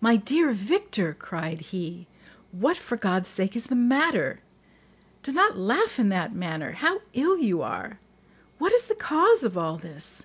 [0.00, 2.06] "My dear Victor," cried he,
[2.52, 4.40] "what, for God's sake, is the matter?
[5.22, 6.72] Do not laugh in that manner.
[6.72, 7.98] How ill you are!
[8.56, 10.24] What is the cause of all this?"